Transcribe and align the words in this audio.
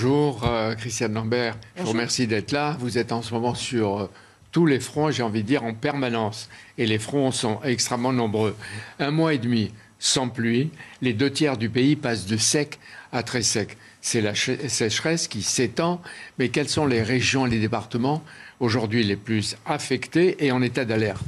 bonjour, 0.00 0.44
euh, 0.44 0.76
Christiane 0.76 1.12
Lambert. 1.12 1.56
Je 1.76 1.82
vous 1.82 1.88
remercie 1.88 2.28
d'être 2.28 2.52
là. 2.52 2.76
Vous 2.78 2.98
êtes 2.98 3.10
en 3.10 3.20
ce 3.20 3.34
moment 3.34 3.56
sur 3.56 3.98
euh, 3.98 4.10
tous 4.52 4.64
les 4.64 4.78
fronts, 4.78 5.10
j'ai 5.10 5.24
envie 5.24 5.42
de 5.42 5.48
dire, 5.48 5.64
en 5.64 5.74
permanence. 5.74 6.48
Et 6.78 6.86
les 6.86 7.00
fronts 7.00 7.32
sont 7.32 7.58
extrêmement 7.64 8.12
nombreux. 8.12 8.54
Un 9.00 9.10
mois 9.10 9.34
et 9.34 9.38
demi 9.38 9.72
sans 9.98 10.28
pluie, 10.28 10.70
les 11.02 11.14
deux 11.14 11.32
tiers 11.32 11.56
du 11.56 11.68
pays 11.68 11.96
passent 11.96 12.26
de 12.26 12.36
sec 12.36 12.78
à 13.10 13.24
très 13.24 13.42
sec. 13.42 13.76
C'est 14.00 14.20
la 14.20 14.36
sécheresse 14.36 15.26
qui 15.26 15.42
s'étend, 15.42 16.00
mais 16.38 16.50
quelles 16.50 16.68
sont 16.68 16.86
les 16.86 17.02
régions 17.02 17.48
et 17.48 17.50
les 17.50 17.58
départements 17.58 18.22
aujourd'hui 18.60 19.02
les 19.02 19.16
plus 19.16 19.56
affectés 19.66 20.46
et 20.46 20.52
en 20.52 20.62
état 20.62 20.84
d'alerte? 20.84 21.26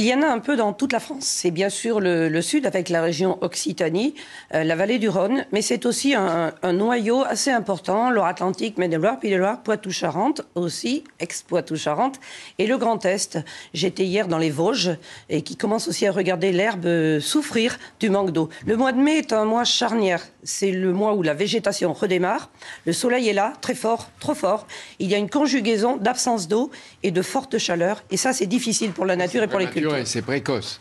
Il 0.00 0.06
y 0.06 0.14
en 0.14 0.22
a 0.22 0.28
un 0.28 0.38
peu 0.38 0.56
dans 0.56 0.72
toute 0.72 0.94
la 0.94 0.98
France. 0.98 1.26
C'est 1.26 1.50
bien 1.50 1.68
sûr 1.68 2.00
le, 2.00 2.40
sud 2.40 2.64
avec 2.64 2.88
la 2.88 3.02
région 3.02 3.36
Occitanie, 3.42 4.14
euh, 4.54 4.64
la 4.64 4.74
vallée 4.74 4.98
du 4.98 5.10
Rhône, 5.10 5.44
mais 5.52 5.60
c'est 5.60 5.84
aussi 5.84 6.14
un, 6.14 6.52
noyau 6.72 7.22
assez 7.22 7.50
important, 7.50 8.10
Loire-Atlantique, 8.10 8.78
Maine-et-Loire, 8.78 9.20
Pays-de-Loire, 9.20 9.62
Poitou-Charentes 9.62 10.40
aussi, 10.54 11.04
ex-Poitou-Charentes, 11.18 12.18
et 12.58 12.66
le 12.66 12.78
Grand 12.78 13.04
Est. 13.04 13.38
J'étais 13.74 14.06
hier 14.06 14.26
dans 14.26 14.38
les 14.38 14.48
Vosges 14.48 14.96
et 15.28 15.42
qui 15.42 15.56
commence 15.56 15.86
aussi 15.86 16.06
à 16.06 16.12
regarder 16.12 16.50
l'herbe 16.50 17.20
souffrir 17.20 17.78
du 18.00 18.08
manque 18.08 18.30
d'eau. 18.30 18.48
Le 18.64 18.78
mois 18.78 18.92
de 18.92 18.98
mai 18.98 19.18
est 19.18 19.34
un 19.34 19.44
mois 19.44 19.64
charnière. 19.64 20.22
C'est 20.42 20.70
le 20.70 20.92
mois 20.92 21.14
où 21.14 21.22
la 21.22 21.34
végétation 21.34 21.92
redémarre. 21.92 22.50
Le 22.86 22.92
soleil 22.92 23.28
est 23.28 23.32
là, 23.32 23.52
très 23.60 23.74
fort, 23.74 24.10
trop 24.20 24.34
fort. 24.34 24.66
Il 24.98 25.08
y 25.08 25.14
a 25.14 25.18
une 25.18 25.30
conjugaison 25.30 25.96
d'absence 25.96 26.48
d'eau 26.48 26.70
et 27.02 27.10
de 27.10 27.22
forte 27.22 27.58
chaleur. 27.58 28.02
Et 28.10 28.16
ça, 28.16 28.32
c'est 28.32 28.46
difficile 28.46 28.92
pour 28.92 29.06
la 29.06 29.16
nature 29.16 29.42
et 29.42 29.48
pour 29.48 29.58
les 29.58 29.66
cultures 29.66 29.96
c'est 30.04 30.22
précoce. 30.22 30.80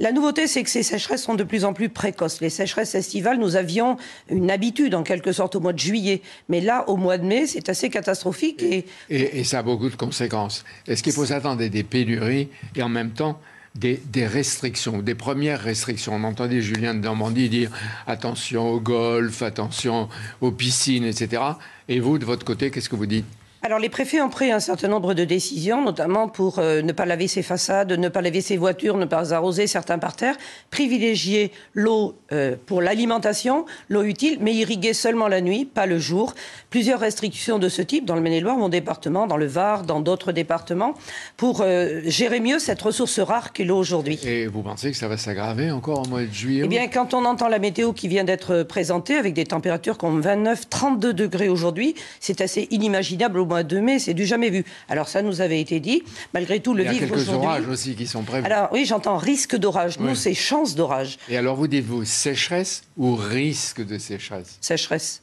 La 0.00 0.12
nouveauté, 0.12 0.46
c'est 0.46 0.62
que 0.62 0.70
ces 0.70 0.82
sécheresses 0.82 1.22
sont 1.22 1.34
de 1.34 1.44
plus 1.44 1.66
en 1.66 1.74
plus 1.74 1.90
précoces. 1.90 2.40
Les 2.40 2.48
sécheresses 2.48 2.94
estivales, 2.94 3.38
nous 3.38 3.56
avions 3.56 3.98
une 4.30 4.50
habitude, 4.50 4.94
en 4.94 5.02
quelque 5.02 5.30
sorte, 5.30 5.56
au 5.56 5.60
mois 5.60 5.74
de 5.74 5.78
juillet. 5.78 6.22
Mais 6.48 6.62
là, 6.62 6.88
au 6.88 6.96
mois 6.96 7.18
de 7.18 7.26
mai, 7.26 7.46
c'est 7.46 7.68
assez 7.68 7.90
catastrophique. 7.90 8.62
Et... 8.62 8.86
Et, 9.10 9.44
ça 9.44 9.58
a 9.58 9.62
beaucoup 9.62 9.90
de 9.90 9.96
conséquences. 9.96 10.64
Est-ce 10.86 11.02
qu'il 11.02 11.12
faut 11.12 11.26
s'attendre 11.26 11.62
à 11.62 11.68
des 11.68 11.82
pénuries 11.82 12.48
et 12.74 12.82
en 12.82 12.88
même 12.88 13.10
temps 13.10 13.38
des, 13.74 14.26
restrictions, 14.26 14.98
des 14.98 15.14
premières 15.14 15.60
restrictions 15.60 16.14
On 16.14 16.24
entendait 16.24 16.60
Julien 16.60 16.94
de 16.94 17.00
Normandie 17.00 17.48
dire 17.48 17.70
attention 18.06 18.68
au 18.68 18.80
golf, 18.80 19.42
attention 19.42 20.08
aux 20.40 20.50
piscines, 20.50 21.04
etc. 21.04 21.42
Et 21.88 22.00
vous, 22.00 22.18
de 22.18 22.24
votre 22.24 22.44
côté, 22.44 22.70
qu'est-ce 22.70 22.88
que 22.88 22.96
vous 22.96 23.06
dites? 23.06 23.26
Alors 23.62 23.78
les 23.78 23.90
préfets 23.90 24.22
ont 24.22 24.30
pris 24.30 24.50
un 24.50 24.60
certain 24.60 24.88
nombre 24.88 25.12
de 25.12 25.24
décisions, 25.24 25.84
notamment 25.84 26.28
pour 26.28 26.58
euh, 26.58 26.80
ne 26.80 26.92
pas 26.92 27.04
laver 27.04 27.28
ses 27.28 27.42
façades, 27.42 27.92
ne 27.92 28.08
pas 28.08 28.22
laver 28.22 28.40
ses 28.40 28.56
voitures, 28.56 28.96
ne 28.96 29.04
pas 29.04 29.34
arroser 29.34 29.66
certains 29.66 29.98
parterres, 29.98 30.36
privilégier 30.70 31.52
l'eau 31.74 32.14
euh, 32.32 32.56
pour 32.64 32.80
l'alimentation, 32.80 33.66
l'eau 33.90 34.02
utile, 34.02 34.38
mais 34.40 34.54
irriguer 34.54 34.94
seulement 34.94 35.28
la 35.28 35.42
nuit, 35.42 35.66
pas 35.66 35.84
le 35.84 35.98
jour. 35.98 36.34
Plusieurs 36.70 37.00
restrictions 37.00 37.58
de 37.58 37.68
ce 37.68 37.82
type 37.82 38.06
dans 38.06 38.14
le 38.14 38.22
Maine-et-Loire, 38.22 38.56
mon 38.56 38.70
département, 38.70 39.26
dans 39.26 39.36
le 39.36 39.46
Var, 39.46 39.82
dans 39.82 40.00
d'autres 40.00 40.32
départements, 40.32 40.94
pour 41.36 41.60
euh, 41.60 42.00
gérer 42.06 42.40
mieux 42.40 42.60
cette 42.60 42.80
ressource 42.80 43.20
rare 43.20 43.52
qu'est 43.52 43.64
l'eau 43.64 43.76
aujourd'hui. 43.76 44.18
Et 44.24 44.46
vous 44.46 44.62
pensez 44.62 44.90
que 44.90 44.96
ça 44.96 45.08
va 45.08 45.18
s'aggraver 45.18 45.70
encore 45.70 46.06
au 46.06 46.08
mois 46.08 46.22
de 46.22 46.32
juillet 46.32 46.62
Eh 46.64 46.68
bien, 46.68 46.88
quand 46.88 47.12
on 47.12 47.26
entend 47.26 47.48
la 47.48 47.58
météo 47.58 47.92
qui 47.92 48.08
vient 48.08 48.24
d'être 48.24 48.62
présentée, 48.62 49.16
avec 49.16 49.34
des 49.34 49.44
températures 49.44 49.98
comme 49.98 50.22
29, 50.22 50.70
32 50.70 51.12
degrés 51.12 51.50
aujourd'hui, 51.50 51.94
c'est 52.20 52.40
assez 52.40 52.66
inimaginable 52.70 53.38
au 53.38 53.49
mois 53.50 53.62
de 53.64 53.80
mai, 53.80 53.98
c'est 53.98 54.14
du 54.14 54.24
jamais 54.24 54.48
vu. 54.48 54.64
Alors 54.88 55.08
ça 55.08 55.22
nous 55.22 55.40
avait 55.40 55.60
été 55.60 55.80
dit. 55.80 56.02
Malgré 56.32 56.60
tout, 56.60 56.72
le 56.72 56.84
vivre 56.84 57.12
aujourd'hui... 57.12 57.24
Il 57.24 57.28
y 57.28 57.30
a 57.30 57.34
quelques 57.34 57.44
orages 57.44 57.68
aussi 57.68 57.94
qui 57.96 58.06
sont 58.06 58.22
prévus. 58.22 58.46
Alors 58.46 58.68
oui, 58.72 58.84
j'entends 58.86 59.18
risque 59.18 59.56
d'orage. 59.56 59.98
Nous, 59.98 60.14
c'est 60.14 60.34
chance 60.34 60.74
d'orage. 60.74 61.18
Et 61.28 61.36
alors 61.36 61.56
vous 61.56 61.66
dites-vous 61.66 62.04
sécheresse 62.04 62.82
ou 62.96 63.16
risque 63.16 63.84
de 63.84 63.98
sécheresse? 63.98 64.56
Sécheresse 64.60 65.22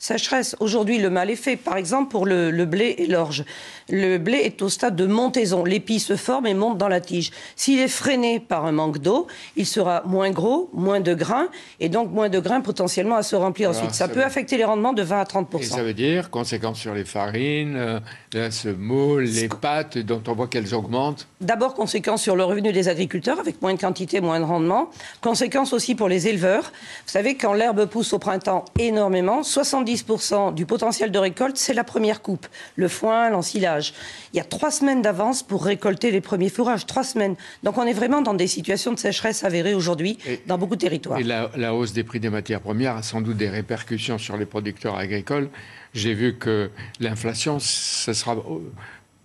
sécheresse. 0.00 0.56
Aujourd'hui, 0.60 0.98
le 0.98 1.10
mal 1.10 1.30
est 1.30 1.36
fait. 1.36 1.56
Par 1.56 1.76
exemple, 1.76 2.10
pour 2.10 2.26
le, 2.26 2.64
blé 2.64 2.96
et 2.98 3.06
l'orge. 3.06 3.44
Le 3.90 4.16
blé 4.16 4.38
est 4.38 4.62
au 4.62 4.68
stade 4.68 4.96
de 4.96 5.06
montaison. 5.06 5.64
L'épi 5.64 6.00
se 6.00 6.16
forme 6.16 6.46
et 6.46 6.54
monte 6.54 6.78
dans 6.78 6.88
la 6.88 7.00
tige. 7.00 7.30
S'il 7.54 7.78
est 7.78 7.88
freiné 7.88 8.40
par 8.40 8.64
un 8.64 8.72
manque 8.72 8.98
d'eau, 8.98 9.26
il 9.56 9.66
sera 9.66 10.02
moins 10.06 10.30
gros, 10.30 10.70
moins 10.72 11.00
de 11.00 11.12
grains, 11.12 11.48
et 11.80 11.90
donc 11.90 12.10
moins 12.10 12.30
de 12.30 12.40
grains 12.40 12.62
potentiellement 12.62 13.16
à 13.16 13.22
se 13.22 13.36
remplir 13.36 13.70
ensuite. 13.70 13.92
Ça, 13.92 14.08
peut 14.08 14.24
affecter 14.24 14.56
les 14.56 14.64
rendements 14.64 14.94
de 14.94 15.02
20 15.02 15.20
à 15.20 15.24
30 15.26 15.54
Et 15.60 15.62
ça 15.64 15.82
veut 15.82 15.94
dire 15.94 16.30
conséquences 16.30 16.78
sur 16.78 16.94
les 16.94 17.04
farines, 17.04 17.76
euh, 17.76 18.00
la 18.32 18.50
semoule, 18.50 19.24
les 19.24 19.48
pâtes, 19.48 19.98
dont 19.98 20.22
on 20.26 20.32
voit 20.32 20.48
qu'elles 20.48 20.74
augmentent 20.74 21.28
D'abord, 21.42 21.74
conséquences 21.74 22.22
sur 22.22 22.36
le 22.36 22.44
revenu 22.44 22.72
des 22.72 22.88
agriculteurs, 22.88 23.38
avec 23.38 23.60
moins 23.60 23.74
de 23.74 23.80
quantité, 23.80 24.20
moins 24.22 24.40
de 24.40 24.44
rendement. 24.44 24.90
Conséquences 25.20 25.74
aussi 25.74 25.94
pour 25.94 26.08
les 26.08 26.26
éleveurs. 26.26 26.62
Vous 26.62 27.12
savez, 27.12 27.36
quand 27.36 27.52
l'herbe 27.52 27.84
pousse 27.86 28.14
au 28.14 28.18
printemps 28.18 28.64
énormément, 28.78 29.42
70 29.42 29.89
10% 29.94 30.54
du 30.54 30.66
potentiel 30.66 31.10
de 31.10 31.18
récolte, 31.18 31.56
c'est 31.56 31.74
la 31.74 31.84
première 31.84 32.22
coupe, 32.22 32.46
le 32.76 32.88
foin, 32.88 33.30
l'ensilage. 33.30 33.94
Il 34.32 34.36
y 34.36 34.40
a 34.40 34.44
trois 34.44 34.70
semaines 34.70 35.02
d'avance 35.02 35.42
pour 35.42 35.64
récolter 35.64 36.10
les 36.10 36.20
premiers 36.20 36.48
fourrages, 36.48 36.86
trois 36.86 37.04
semaines. 37.04 37.36
Donc 37.62 37.78
on 37.78 37.84
est 37.84 37.92
vraiment 37.92 38.22
dans 38.22 38.34
des 38.34 38.46
situations 38.46 38.92
de 38.92 38.98
sécheresse 38.98 39.44
avérées 39.44 39.74
aujourd'hui 39.74 40.18
dans 40.46 40.58
beaucoup 40.58 40.76
de 40.76 40.80
territoires. 40.80 41.18
Et 41.18 41.24
la, 41.24 41.74
hausse 41.74 41.92
des 41.92 42.04
prix 42.04 42.20
des 42.20 42.30
matières 42.30 42.60
premières 42.60 42.96
a 42.96 43.02
sans 43.02 43.20
doute 43.20 43.36
des 43.36 43.48
répercussions 43.48 44.18
sur 44.18 44.36
les 44.36 44.46
producteurs 44.46 44.96
agricoles. 44.96 45.48
J'ai 45.94 46.14
vu 46.14 46.36
que 46.36 46.70
l'inflation, 47.00 47.58
ce 47.58 48.12
sera 48.12 48.36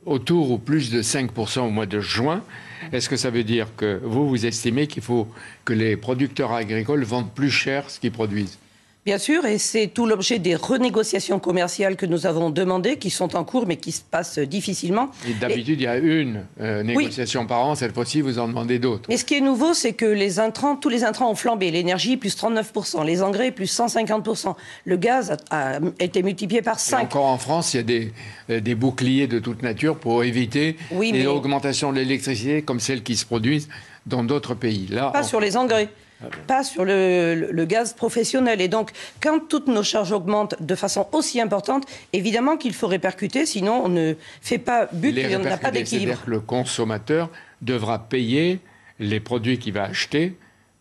autour 0.06 0.52
ou 0.52 0.58
plus 0.58 0.92
de 0.92 1.02
5% 1.02 1.62
au 1.62 1.70
mois 1.70 1.86
de 1.86 2.00
juin. 2.00 2.44
Est-ce 2.92 3.10
que 3.10 3.18
ça 3.18 3.30
veut 3.30 3.44
dire 3.44 3.68
que 3.76 4.00
vous, 4.04 4.28
vous 4.28 4.46
estimez 4.46 4.88
qu'il 4.88 5.04
faut 5.04 5.28
que 5.64 5.74
les 5.74 5.98
producteurs 5.98 6.52
agricoles 6.52 7.04
vendent 7.04 7.34
plus 7.34 7.50
cher 7.50 7.90
ce 7.90 8.00
qu'ils 8.00 8.12
produisent? 8.12 8.58
Bien 9.06 9.20
sûr, 9.20 9.46
et 9.46 9.60
c'est 9.60 9.86
tout 9.86 10.08
l'objet 10.08 10.40
des 10.40 10.56
renégociations 10.56 11.38
commerciales 11.38 11.96
que 11.96 12.08
nous 12.08 12.26
avons 12.26 12.50
demandées, 12.50 12.98
qui 12.98 13.12
sont 13.12 13.36
en 13.36 13.44
cours, 13.44 13.68
mais 13.68 13.78
qui 13.78 13.92
se 13.92 14.02
passent 14.02 14.40
difficilement. 14.40 15.12
Et 15.30 15.34
d'habitude, 15.34 15.80
il 15.80 15.84
y 15.84 15.88
a 15.88 15.98
une 15.98 16.44
euh, 16.60 16.82
négociation 16.82 17.46
par 17.46 17.64
an. 17.64 17.76
Cette 17.76 17.94
fois-ci, 17.94 18.22
vous 18.22 18.40
en 18.40 18.48
demandez 18.48 18.80
d'autres. 18.80 19.08
Et 19.12 19.18
ce 19.18 19.24
qui 19.24 19.36
est 19.36 19.42
nouveau, 19.42 19.76
c'est 19.76 19.94
que 19.94 20.08
les 20.08 20.40
intrants, 20.40 20.76
tous 20.76 20.90
les 20.90 21.04
intrants 21.04 21.30
ont 21.30 21.36
flambé. 21.36 21.70
L'énergie, 21.70 22.18
plus 22.18 22.36
39%. 22.36 23.06
Les 23.06 23.22
engrais, 23.22 23.52
plus 23.52 23.72
150%. 23.72 24.56
Le 24.86 24.98
gaz 24.98 25.38
a, 25.52 25.78
été 26.00 26.24
multiplié 26.24 26.64
par 26.64 26.80
5. 26.80 27.04
encore 27.04 27.26
en 27.26 27.38
France, 27.38 27.76
il 27.76 27.78
y 27.78 27.80
a 27.82 27.84
des, 27.84 28.14
euh, 28.50 28.60
des 28.60 28.74
boucliers 28.74 29.28
de 29.28 29.38
toute 29.38 29.62
nature 29.62 29.98
pour 29.98 30.24
éviter 30.24 30.78
oui, 30.90 31.12
les 31.12 31.28
augmentations 31.28 31.92
de 31.92 31.98
l'électricité 31.98 32.64
comme 32.64 32.80
celles 32.80 33.04
qui 33.04 33.18
se 33.18 33.26
produisent 33.28 33.70
dans 34.08 34.24
d'autres 34.24 34.56
pays. 34.56 34.88
Là, 34.90 35.12
pas 35.12 35.22
sur 35.22 35.40
les 35.40 35.58
engrais. 35.58 35.90
Ah 36.24 36.28
pas 36.48 36.64
sur 36.64 36.86
le, 36.86 37.66
gaz 37.66 37.94
professionnel. 37.94 38.62
Et 38.62 38.68
donc, 38.68 38.92
quand 39.22 39.40
toutes 39.50 39.68
nos 39.68 39.84
charges 39.84 40.12
augmentent 40.12 40.62
de 40.62 40.76
façon 40.76 41.08
aussi 41.12 41.42
importante, 41.42 41.86
évidemment 42.14 42.58
qu'il 42.58 42.74
faut 42.74 42.88
répercuter, 42.88 43.46
sinon 43.46 43.82
on 43.84 43.90
ne 43.90 44.14
fait 44.42 44.58
pas 44.58 44.88
but 44.92 45.18
et 45.18 45.36
on 45.36 45.40
n'a 45.40 45.58
pas 45.58 45.72
d'équilibre. 45.72 46.14
C'est-à-dire 46.14 46.26
que 46.26 46.32
le 46.32 46.40
consommateur 46.40 47.30
devra 47.62 48.00
payer 48.00 48.60
les 49.00 49.20
produits 49.20 49.60
qu'il 49.60 49.74
va 49.74 49.84
acheter 49.84 50.38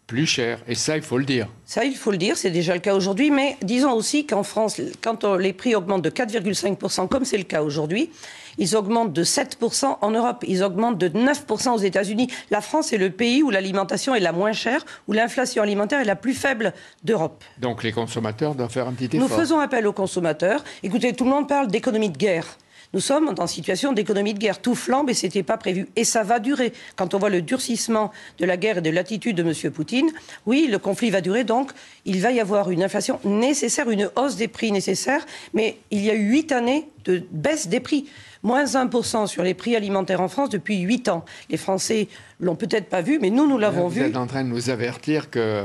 plus 0.06 0.26
cher. 0.26 0.60
Et 0.68 0.74
ça, 0.74 0.96
il 0.96 1.02
faut 1.02 1.18
le 1.18 1.24
dire. 1.24 1.48
Ça, 1.64 1.84
il 1.84 1.96
faut 1.96 2.10
le 2.10 2.18
dire, 2.18 2.36
c'est 2.36 2.50
déjà 2.50 2.74
le 2.74 2.80
cas 2.80 2.94
aujourd'hui. 2.94 3.30
Mais 3.30 3.56
disons 3.62 3.92
aussi 3.92 4.26
qu'en 4.26 4.42
France, 4.42 4.80
quand 5.02 5.24
les 5.24 5.52
prix 5.52 5.74
augmentent 5.74 6.02
de 6.02 6.10
4,5%, 6.10 7.08
comme 7.08 7.24
c'est 7.24 7.38
le 7.38 7.44
cas 7.44 7.62
aujourd'hui, 7.62 8.10
ils 8.58 8.76
augmentent 8.76 9.12
de 9.12 9.24
7% 9.24 9.98
en 10.00 10.10
Europe, 10.10 10.44
ils 10.46 10.62
augmentent 10.62 10.98
de 10.98 11.08
9% 11.08 11.70
aux 11.70 11.78
États-Unis. 11.78 12.28
La 12.50 12.60
France 12.60 12.92
est 12.92 12.98
le 12.98 13.10
pays 13.10 13.42
où 13.42 13.50
l'alimentation 13.50 14.14
est 14.14 14.20
la 14.20 14.32
moins 14.32 14.52
chère, 14.52 14.84
où 15.08 15.12
l'inflation 15.12 15.62
alimentaire 15.62 16.00
est 16.00 16.04
la 16.04 16.16
plus 16.16 16.34
faible 16.34 16.72
d'Europe. 17.02 17.42
Donc 17.58 17.82
les 17.82 17.92
consommateurs 17.92 18.54
doivent 18.54 18.70
faire 18.70 18.86
un 18.86 18.92
petit 18.92 19.16
effort. 19.16 19.28
Nous 19.28 19.34
faisons 19.34 19.58
appel 19.58 19.86
aux 19.86 19.92
consommateurs. 19.92 20.62
Écoutez, 20.82 21.14
tout 21.14 21.24
le 21.24 21.30
monde 21.30 21.48
parle 21.48 21.68
d'économie 21.68 22.10
de 22.10 22.18
guerre. 22.18 22.58
Nous 22.94 23.00
sommes 23.00 23.34
en 23.38 23.48
situation 23.48 23.92
d'économie 23.92 24.34
de 24.34 24.38
guerre. 24.38 24.62
Tout 24.62 24.76
flambe 24.76 25.10
et 25.10 25.14
ce 25.14 25.26
n'était 25.26 25.42
pas 25.42 25.56
prévu. 25.56 25.88
Et 25.96 26.04
ça 26.04 26.22
va 26.22 26.38
durer. 26.38 26.72
Quand 26.94 27.12
on 27.12 27.18
voit 27.18 27.28
le 27.28 27.42
durcissement 27.42 28.12
de 28.38 28.46
la 28.46 28.56
guerre 28.56 28.78
et 28.78 28.82
de 28.82 28.90
l'attitude 28.90 29.36
de 29.36 29.42
M. 29.42 29.72
Poutine, 29.72 30.10
oui, 30.46 30.68
le 30.70 30.78
conflit 30.78 31.10
va 31.10 31.20
durer. 31.20 31.42
Donc, 31.42 31.72
il 32.04 32.20
va 32.20 32.30
y 32.30 32.38
avoir 32.38 32.70
une 32.70 32.84
inflation 32.84 33.18
nécessaire, 33.24 33.90
une 33.90 34.08
hausse 34.14 34.36
des 34.36 34.46
prix 34.46 34.70
nécessaire. 34.70 35.26
Mais 35.54 35.78
il 35.90 36.04
y 36.04 36.10
a 36.10 36.14
eu 36.14 36.30
huit 36.30 36.52
années 36.52 36.88
de 37.04 37.24
baisse 37.32 37.66
des 37.66 37.80
prix. 37.80 38.06
Moins 38.44 38.64
1% 38.64 39.26
sur 39.26 39.42
les 39.42 39.54
prix 39.54 39.74
alimentaires 39.74 40.20
en 40.20 40.28
France 40.28 40.50
depuis 40.50 40.78
huit 40.78 41.08
ans. 41.08 41.24
Les 41.50 41.56
Français 41.56 42.06
l'ont 42.38 42.54
peut-être 42.54 42.88
pas 42.88 43.00
vu, 43.00 43.18
mais 43.20 43.30
nous, 43.30 43.48
nous 43.48 43.58
l'avons 43.58 43.88
vu. 43.88 44.02
Vous 44.02 44.06
êtes 44.06 44.16
en 44.16 44.28
train 44.28 44.44
de 44.44 44.50
nous 44.50 44.70
avertir 44.70 45.30
que 45.30 45.64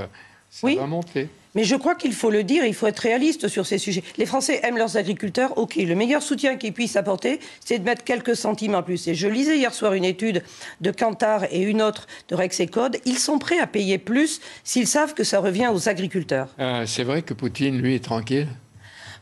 ça 0.50 0.68
va 0.68 0.88
monter. 0.88 1.30
Mais 1.56 1.64
je 1.64 1.76
crois 1.76 1.96
qu'il 1.96 2.14
faut 2.14 2.30
le 2.30 2.44
dire, 2.44 2.66
il 2.66 2.74
faut 2.74 2.88
être 2.88 3.00
réaliste 3.00 3.48
sur 3.48 3.66
ces 3.66 3.78
sujets. 3.78 4.04
Les 4.18 4.26
Français 4.26 4.60
aiment 4.64 4.78
leurs 4.78 4.98
agriculteurs, 4.98 5.58
ok. 5.58 5.76
Le 5.76 5.96
meilleur 5.96 6.22
soutien 6.22 6.58
qu'ils 6.58 6.74
puissent 6.74 6.96
apporter, 6.96 7.40
c'est 7.64 7.80
de 7.80 7.84
mettre 7.84 8.04
quelques 8.04 8.36
centimes 8.36 8.76
en 8.76 8.84
plus. 8.84 9.08
Et 9.08 9.16
je 9.16 9.28
lisais 9.28 9.58
hier 9.58 9.74
soir 9.74 9.94
une 9.94 10.06
étude 10.06 10.44
de 10.82 10.92
Kantar 10.92 11.46
et 11.52 11.62
une 11.62 11.82
autre 11.82 12.08
de 12.28 12.36
Rex 12.36 12.60
et 12.60 12.68
Code. 12.68 12.98
Ils 13.06 13.18
sont 13.18 13.40
prêts 13.40 13.60
à 13.60 13.68
payer 13.68 13.98
plus 13.98 14.42
s'ils 14.64 14.88
savent 14.88 15.14
que 15.14 15.24
ça 15.24 15.40
revient 15.40 15.72
aux 15.74 15.90
agriculteurs. 15.90 16.50
Euh, 16.60 16.86
c'est 16.86 17.04
vrai 17.04 17.22
que 17.22 17.34
Poutine, 17.34 17.82
lui, 17.82 17.96
est 17.96 18.04
tranquille? 18.04 18.48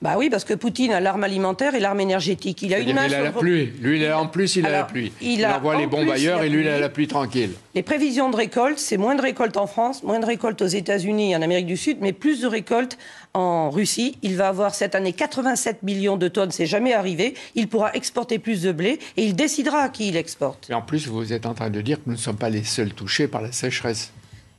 Bah 0.02 0.16
oui, 0.18 0.30
parce 0.30 0.44
que 0.44 0.54
Poutine 0.54 0.92
a 0.92 1.00
l'arme 1.00 1.24
alimentaire 1.24 1.74
et 1.74 1.80
l'arme 1.80 2.00
énergétique. 2.00 2.62
Il 2.62 2.74
a 2.74 2.80
une 2.80 2.94
main 2.94 3.08
il 3.08 3.16
a 3.16 3.24
la 3.24 3.32
pluie. 3.32 3.72
Lui, 3.82 4.00
il 4.00 4.06
a, 4.06 4.20
en 4.20 4.28
plus, 4.28 4.56
il 4.56 4.66
a 4.66 4.70
la 4.70 4.84
pluie. 4.84 5.12
Il, 5.22 5.46
envoie 5.46 5.76
les 5.76 5.88
bombes 5.88 6.10
ailleurs 6.10 6.44
et 6.44 6.50
lui, 6.50 6.62
il 6.62 6.68
a 6.68 6.80
la 6.80 6.90
pluie 6.90 7.08
tranquille. 7.08 7.52
Les 7.74 7.84
prévisions 7.84 8.30
de 8.30 8.36
récolte, 8.36 8.80
c'est 8.80 8.98
moins 8.98 9.16
de 9.16 9.22
récolte 9.22 9.58
en 9.58 9.68
France, 9.68 10.04
moins 10.04 10.20
de 10.20 10.26
récolte 10.26 10.62
aux 10.62 10.68
États-Unis 10.68 11.32
et 11.32 11.36
en 11.36 11.42
Amérique 11.42 11.66
du 11.66 11.78
Sud, 11.78 11.98
mais 12.02 12.14
plus 12.14 12.42
de 12.42 12.48
récolte 12.48 12.98
en 13.34 13.70
Russie. 13.70 14.18
Il 14.22 14.36
va 14.36 14.50
avoir 14.50 14.76
cette 14.76 14.96
année 14.96 15.14
87 15.14 15.84
millions 15.84 16.18
de 16.18 16.28
tonnes, 16.28 16.52
c'est 16.52 16.66
jamais 16.66 16.94
arrivé. 16.94 17.34
Il 17.56 17.68
pourra 17.68 17.94
exporter 17.94 18.40
plus 18.40 18.62
de 18.62 18.72
blé 18.72 19.00
et 19.16 19.24
il 19.24 19.36
décidera 19.36 19.80
à 19.80 19.90
qui 19.90 20.10
il 20.10 20.18
exporte. 20.18 20.70
Et 20.70 20.74
en 20.74 20.82
plus, 20.82 21.08
vous 21.08 21.34
êtes 21.34 21.46
en 21.46 21.54
train 21.54 21.70
de 21.70 21.82
dire 21.82 21.98
que 21.98 22.04
nous 22.08 22.14
ne 22.14 22.20
sommes 22.20 22.38
pas 22.38 22.50
les 22.50 22.64
seuls 22.64 22.94
touchés 22.94 23.28
par 23.28 23.42
la 23.42 23.52
sécheresse. 23.52 24.12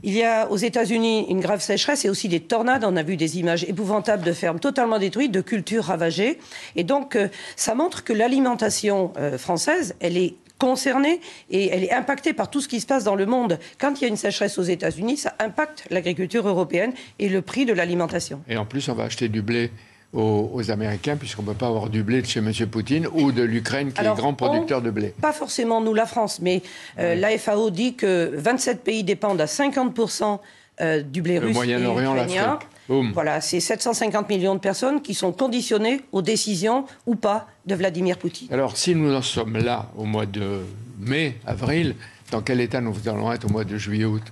Il 0.05 0.15
y 0.15 0.23
a 0.23 0.49
aux 0.49 0.57
États-Unis 0.57 1.27
une 1.29 1.41
grave 1.41 1.61
sécheresse 1.61 2.05
et 2.05 2.09
aussi 2.09 2.29
des 2.29 2.41
tornades. 2.41 2.85
On 2.85 2.97
a 2.97 3.03
vu 3.03 3.17
des 3.17 3.39
images 3.39 3.65
épouvantables 3.65 4.25
de 4.25 4.33
fermes 4.33 4.61
totalement 4.61 4.99
détruites, 4.99 5.33
de 5.33 5.41
cultures 5.41 5.85
ravagées. 5.85 6.39
Et 6.77 6.85
donc, 6.85 7.17
euh, 7.17 7.29
ça 7.57 7.75
montre 7.75 8.05
que 8.05 8.13
l'alimentation 8.13 9.13
euh, 9.17 9.39
française, 9.39 9.97
elle 9.99 10.17
est 10.17 10.35
concernée 10.59 11.21
et 11.51 11.69
elle 11.69 11.85
est 11.85 11.93
impactée 11.93 12.33
par 12.33 12.51
tout 12.51 12.61
ce 12.61 12.69
qui 12.69 12.81
se 12.81 12.87
passe 12.87 13.05
dans 13.05 13.15
le 13.15 13.27
monde. 13.27 13.59
Quand 13.79 14.01
il 14.01 14.03
y 14.03 14.05
a 14.05 14.09
une 14.09 14.17
sécheresse 14.17 14.59
aux 14.59 14.63
États-Unis, 14.63 15.17
ça 15.17 15.35
impacte 15.39 15.85
l'agriculture 15.91 16.47
européenne 16.47 16.93
et 17.19 17.29
le 17.29 17.43
prix 17.43 17.65
de 17.65 17.73
l'alimentation. 17.73 18.43
Et 18.49 18.57
en 18.57 18.67
plus, 18.67 18.89
on 18.89 18.95
va 18.95 19.05
acheter 19.05 19.29
du 19.29 19.43
blé 19.43 19.71
aux, 20.13 20.71
Américains, 20.71 21.17
puisqu'on 21.17 21.43
ne 21.43 21.49
peut 21.49 21.55
pas 21.55 21.67
avoir 21.67 21.91
du 21.91 22.03
blé 22.03 22.23
de 22.23 22.27
chez 22.27 22.41
M. 22.41 22.53
Poutine 22.71 23.07
ou 23.13 23.31
de 23.33 23.43
l'Ukraine, 23.43 23.93
qui 23.93 24.01
est 24.01 24.17
grand 24.17 24.35
producteur 24.35 24.81
de 24.83 24.91
blé. 24.91 25.15
Pas 25.21 25.33
forcément 25.33 25.81
nous, 25.81 25.95
la 25.95 26.07
France, 26.07 26.41
mais 26.41 26.63
euh, 26.99 27.15
la 27.15 27.37
FAO 27.37 27.71
dit 27.71 27.95
que 27.95 28.33
27 28.35 28.83
pays 28.83 29.05
dépendent 29.05 29.41
à 29.41 29.47
50% 29.47 30.39
euh, 30.81 31.03
du 31.03 31.23
blé 31.23 31.39
russe. 31.39 31.49
Le 31.49 31.55
Moyen-Orient, 31.55 32.15
l'Afrique. 32.15 32.69
Voilà, 33.13 33.41
c'est 33.43 33.61
750 33.61 34.29
millions 34.31 34.55
de 34.55 34.61
personnes 34.61 35.03
qui 35.03 35.13
sont 35.13 35.33
conditionnées 35.33 36.01
aux 36.13 36.23
décisions 36.23 36.87
ou 37.07 37.17
pas 37.17 37.47
de 37.67 37.75
Vladimir 37.75 38.17
Poutine. 38.17 38.49
Alors, 38.51 38.77
si 38.77 38.95
nous 38.95 39.15
en 39.15 39.21
sommes 39.21 39.59
là 39.59 39.91
au 39.97 40.05
mois 40.05 40.25
de 40.25 40.61
mai, 40.99 41.37
avril, 41.47 41.95
dans 42.31 42.41
quel 42.41 42.61
état 42.61 42.81
nous 42.81 42.95
allons 43.07 43.31
être 43.31 43.45
au 43.45 43.51
mois 43.51 43.65
de 43.65 43.77
juillet, 43.77 44.07
août? 44.07 44.23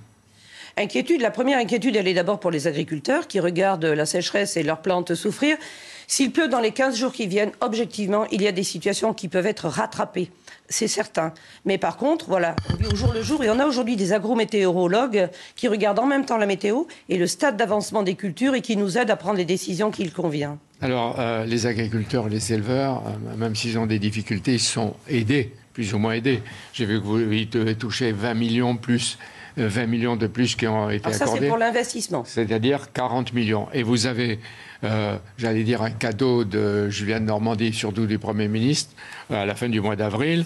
Inquiétude. 0.79 1.21
La 1.21 1.31
première 1.31 1.57
inquiétude, 1.57 1.95
elle 1.95 2.07
est 2.07 2.13
d'abord 2.13 2.39
pour 2.39 2.51
les 2.51 2.67
agriculteurs 2.67 3.27
qui 3.27 3.39
regardent 3.39 3.85
la 3.85 4.05
sécheresse 4.05 4.57
et 4.57 4.63
leurs 4.63 4.83
plantes 4.83 5.15
souffrir. 5.15 5.57
S'il 6.05 6.31
pleut 6.31 6.47
dans 6.47 6.59
les 6.59 6.69
15 6.69 6.95
jours 6.95 7.11
qui 7.11 7.25
viennent, 7.25 7.51
objectivement, 7.61 8.27
il 8.31 8.43
y 8.43 8.47
a 8.47 8.51
des 8.51 8.61
situations 8.63 9.15
qui 9.15 9.27
peuvent 9.27 9.47
être 9.47 9.67
rattrapées. 9.67 10.29
C'est 10.69 10.87
certain. 10.87 11.33
Mais 11.65 11.79
par 11.79 11.97
contre, 11.97 12.27
voilà, 12.27 12.55
on 12.71 12.75
vit 12.75 12.85
au 12.85 12.95
jour 12.95 13.11
le 13.11 13.23
jour. 13.23 13.43
Et 13.43 13.49
on 13.49 13.57
a 13.57 13.65
aujourd'hui 13.65 13.95
des 13.95 14.13
agrométéorologues 14.13 15.29
qui 15.55 15.67
regardent 15.67 15.97
en 15.97 16.05
même 16.05 16.25
temps 16.25 16.37
la 16.37 16.45
météo 16.45 16.83
et 17.09 17.17
le 17.17 17.25
stade 17.25 17.57
d'avancement 17.57 18.03
des 18.03 18.13
cultures 18.13 18.53
et 18.53 18.61
qui 18.61 18.77
nous 18.77 18.99
aident 18.99 19.09
à 19.09 19.15
prendre 19.15 19.37
les 19.37 19.45
décisions 19.45 19.89
qu'il 19.89 20.13
convient. 20.13 20.59
Alors, 20.81 21.19
euh, 21.19 21.43
les 21.45 21.65
agriculteurs, 21.65 22.29
les 22.29 22.53
éleveurs, 22.53 23.01
euh, 23.07 23.35
même 23.35 23.55
s'ils 23.55 23.79
ont 23.79 23.87
des 23.87 23.97
difficultés, 23.97 24.53
ils 24.53 24.59
sont 24.59 24.93
aidés, 25.09 25.55
plus 25.73 25.95
ou 25.95 25.97
moins 25.97 26.13
aidés. 26.13 26.43
J'ai 26.71 26.85
vu 26.85 27.01
que 27.01 27.05
vous 27.05 27.17
devaient 27.17 27.73
toucher 27.73 28.11
20 28.11 28.35
millions 28.35 28.77
plus 28.77 29.17
20 29.57 29.85
millions 29.87 30.15
de 30.15 30.27
plus 30.27 30.55
qui 30.55 30.67
ont 30.67 30.89
été 30.89 31.07
accordés. 31.07 31.17
Ça, 31.17 31.37
c'est 31.39 31.47
pour 31.47 31.57
l'investissement. 31.57 32.23
C'est-à-dire 32.25 32.91
40 32.93 33.33
millions. 33.33 33.67
Et 33.73 33.83
vous 33.83 34.05
avez, 34.05 34.39
euh, 34.83 35.17
j'allais 35.37 35.63
dire, 35.63 35.81
un 35.81 35.91
cadeau 35.91 36.43
de 36.43 36.89
Julien 36.89 37.19
Normandie, 37.19 37.73
surtout 37.73 38.05
du 38.05 38.19
Premier 38.19 38.47
ministre, 38.47 38.93
à 39.31 39.45
la 39.45 39.55
fin 39.55 39.69
du 39.69 39.81
mois 39.81 39.95
d'avril, 39.95 40.45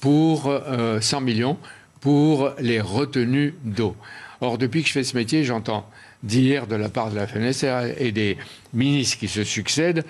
pour 0.00 0.44
100 0.44 0.50
euh, 0.50 1.20
millions 1.20 1.58
pour 2.00 2.50
les 2.58 2.80
retenues 2.80 3.54
d'eau. 3.64 3.96
Or, 4.40 4.58
depuis 4.58 4.82
que 4.82 4.88
je 4.88 4.92
fais 4.92 5.04
ce 5.04 5.16
métier, 5.16 5.44
j'entends 5.44 5.88
dire 6.22 6.66
de 6.66 6.74
la 6.74 6.88
part 6.88 7.10
de 7.10 7.16
la 7.16 7.26
FNSR 7.26 7.94
et 7.98 8.12
des 8.12 8.36
ministres 8.72 9.18
qui 9.18 9.28
se 9.28 9.44
succèdent 9.44 10.04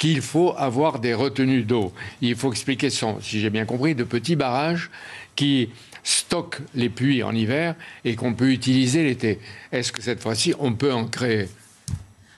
qu'il 0.00 0.22
faut 0.22 0.54
avoir 0.56 0.98
des 0.98 1.12
retenues 1.12 1.62
d'eau. 1.62 1.92
Il 2.22 2.34
faut 2.34 2.50
expliquer, 2.50 2.88
son, 2.88 3.20
si 3.20 3.40
j'ai 3.40 3.50
bien 3.50 3.66
compris, 3.66 3.94
de 3.94 4.04
petits 4.04 4.36
barrages 4.36 4.90
qui 5.36 5.68
stocke 6.02 6.58
les 6.74 6.88
puits 6.88 7.22
en 7.22 7.34
hiver 7.34 7.74
et 8.04 8.16
qu'on 8.16 8.34
peut 8.34 8.50
utiliser 8.50 9.04
l'été. 9.04 9.40
Est-ce 9.72 9.92
que 9.92 10.02
cette 10.02 10.20
fois-ci, 10.20 10.54
on 10.58 10.72
peut 10.72 10.92
en 10.92 11.06
créer? 11.06 11.48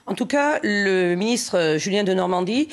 En 0.05 0.15
tout 0.15 0.25
cas, 0.25 0.59
le 0.63 1.15
ministre 1.15 1.77
Julien 1.77 2.03
de 2.03 2.13
Normandie 2.13 2.67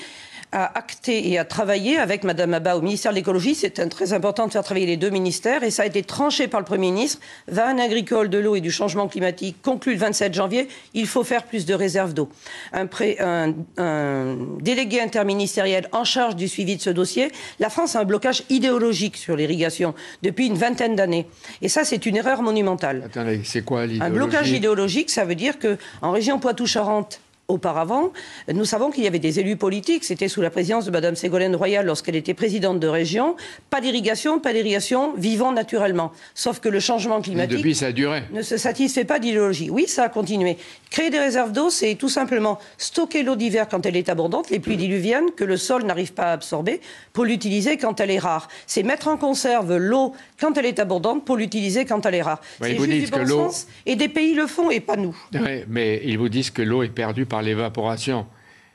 a 0.53 0.77
acté 0.77 1.31
et 1.31 1.39
a 1.39 1.45
travaillé 1.45 1.99
avec 1.99 2.25
Madame 2.25 2.55
Abba 2.55 2.77
au 2.77 2.81
ministère 2.81 3.13
de 3.13 3.17
l'écologie. 3.17 3.55
C'est 3.55 3.89
très 3.89 4.13
important 4.13 4.47
de 4.47 4.53
faire 4.53 4.65
travailler 4.65 4.87
les 4.87 4.97
deux 4.97 5.11
ministères 5.11 5.63
et 5.63 5.71
ça 5.71 5.83
a 5.83 5.87
été 5.87 6.03
tranché 6.03 6.49
par 6.49 6.61
le 6.61 6.67
Premier 6.67 6.91
ministre. 6.91 7.21
Van 7.49 7.79
agricole 7.79 8.29
de 8.29 8.39
l'eau 8.39 8.57
et 8.57 8.61
du 8.61 8.71
changement 8.71 9.07
climatique 9.07 9.57
conclut 9.63 9.93
le 9.93 9.99
27 9.99 10.35
janvier. 10.35 10.69
Il 10.95 11.07
faut 11.07 11.25
faire 11.25 11.45
plus 11.45 11.67
de 11.67 11.75
réserves 11.75 12.15
d'eau. 12.15 12.29
Un, 12.73 12.89
un, 13.79 14.37
délégué 14.61 15.01
interministériel 15.01 15.89
en 15.93 16.05
charge 16.05 16.37
du 16.37 16.49
suivi 16.49 16.77
de 16.77 16.83
ce 16.83 16.91
dossier. 16.91 17.31
La 17.61 17.71
France 17.71 17.95
a 17.95 18.01
un 18.01 18.05
blocage 18.05 18.43
idéologique 18.49 19.17
sur 19.17 19.37
l'irrigation 19.37 19.95
depuis 20.23 20.47
une 20.47 20.57
vingtaine 20.57 20.97
d'années. 20.97 21.27
Et 21.63 21.69
ça, 21.69 21.85
c'est 21.85 22.07
une 22.07 22.17
erreur 22.17 22.43
monumentale. 22.43 23.03
Attendez, 23.07 23.43
c'est 23.45 23.63
quoi 23.63 23.87
l'idéologie 23.87 24.11
Un 24.11 24.15
blocage 24.15 24.51
idéologique, 24.51 25.11
ça 25.11 25.25
veut 25.25 25.35
dire 25.35 25.55
qu'en 25.59 26.11
région 26.11 26.39
Poitou-Charentes, 26.39 27.21
auparavant, 27.51 28.13
nous 28.53 28.65
savons 28.65 28.91
qu'il 28.91 29.05
y 29.05 29.07
avait 29.07 29.19
des 29.19 29.41
élus 29.41 29.57
politiques. 29.57 30.05
C'était 30.05 30.29
sous 30.29 30.41
la 30.41 30.51
présidence 30.51 30.87
de 30.87 30.91
Mme 30.91 31.17
Ségolène 31.17 31.55
Royal 31.57 31.85
lorsqu'elle 31.85 32.17
était 32.17 32.35
présidente 32.35 32.81
de 32.81 32.89
région. 32.89 33.37
Pas 33.69 33.81
d'irrigation, 33.81 34.39
pas 34.39 34.53
d'irrigation, 34.53 35.15
vivant 35.17 35.53
naturellement. 35.53 36.13
Sauf 36.35 36.61
que 36.61 36.69
le 36.69 36.81
changement 36.81 37.21
climatique. 37.21 37.59
depuis, 37.59 37.75
ça 37.75 37.87
a 37.87 37.93
duré. 37.93 38.23
Ne 38.33 38.43
se 38.43 38.57
satisfait 38.57 39.05
pas 39.05 39.19
d'idéologie. 39.19 39.71
Oui, 39.71 39.87
ça 39.87 40.05
a 40.05 40.09
continué. 40.09 40.57
Créer 40.91 41.11
des 41.11 41.19
réserves 41.19 41.53
d'eau, 41.53 41.71
c'est 41.71 41.95
tout 41.95 42.09
simplement 42.09 42.59
stocker 42.79 43.23
l'eau 43.23 43.37
d'hiver 43.37 43.69
quand 43.69 43.87
elle 43.87 43.97
est 43.97 44.09
abondante, 44.09 44.51
les 44.51 44.59
pluies 44.59 44.77
diluviennes 44.77 45.31
que 45.37 45.45
le 45.45 45.57
sol 45.57 45.85
n'arrive 45.85 46.13
pas 46.13 46.25
à 46.25 46.33
absorber, 46.33 46.81
pour 47.13 47.25
l'utiliser 47.25 47.77
quand 47.77 48.01
elle 48.01 48.11
est 48.11 48.19
rare. 48.19 48.49
C'est 48.67 48.83
mettre 48.83 49.09
en 49.09 49.17
conserve 49.17 49.77
l'eau 49.77 50.15
quand 50.41 50.57
elle 50.59 50.67
est 50.67 50.79
abondante 50.79 51.25
pour 51.25 51.37
l'utiliser 51.37 51.85
quand 51.85 52.07
elle 52.07 52.15
est 52.17 52.23
rare. 52.23 52.41
c'est 52.61 52.77
juste 52.77 53.15
du 53.15 53.25
bon 53.25 53.27
sens. 53.27 53.67
Et 53.87 53.97
des 53.97 54.09
pays 54.09 54.35
le 54.35 54.47
font 54.47 54.71
et 54.71 54.81
pas 54.81 54.97
nous. 54.97 55.17
Oui, 55.35 55.65
mais 55.69 56.01
ils 56.05 56.19
vous 56.19 56.29
disent 56.29 56.51
que 56.51 56.63
l'eau 56.63 56.83
est 56.83 56.89
perdue 56.89 57.27
par 57.27 57.40
l'évaporation. 57.43 58.27